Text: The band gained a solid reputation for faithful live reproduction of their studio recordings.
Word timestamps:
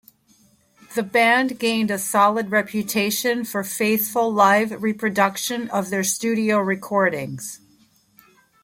The 0.95 1.03
band 1.03 1.59
gained 1.59 1.91
a 1.91 1.99
solid 1.99 2.49
reputation 2.49 3.45
for 3.45 3.63
faithful 3.63 4.33
live 4.33 4.81
reproduction 4.81 5.69
of 5.69 5.91
their 5.91 6.03
studio 6.03 6.57
recordings. 6.57 7.59